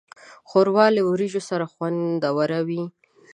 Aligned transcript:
ښوروا 0.49 0.85
له 0.95 1.01
وریژو 1.09 1.41
سره 1.49 1.65
خوندوره 1.73 2.59
وي. 2.67 2.83